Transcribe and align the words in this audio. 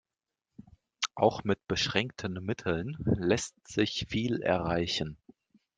Auch 1.13 1.43
mit 1.43 1.67
beschränkten 1.67 2.43
Mitteln 2.43 2.97
lässt 3.05 3.67
sich 3.67 4.07
viel 4.09 4.41
erreichen. 4.41 5.17